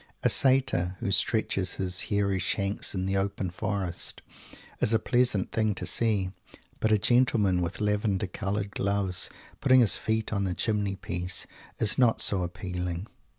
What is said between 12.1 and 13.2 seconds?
so appealing.